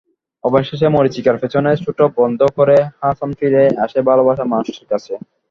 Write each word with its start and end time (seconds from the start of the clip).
অবশেষে 0.43 0.87
মরীচিকার 0.89 1.35
পেছনে 1.41 1.71
ছোটা 1.83 2.05
বন্ধ 2.17 2.39
করে 2.57 2.77
হাসান 2.99 3.29
ফিরে 3.39 3.63
আসে 3.83 3.99
ভালোবাসার 4.09 4.51
মানুষটির 4.53 4.87
কাছে। 4.91 5.13